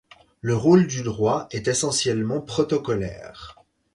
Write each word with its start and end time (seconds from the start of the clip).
Le 0.39 0.55
rôle 0.55 0.87
du 0.87 1.07
roi 1.07 1.45
est 1.51 1.67
essentiellement 1.67 2.41
protocolaire. 2.41 3.55